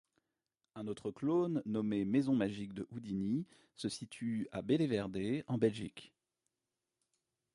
[0.73, 6.11] Un autre clone nommé Maison Magique de Houdini se situe à Bellewaerde, en Belgique.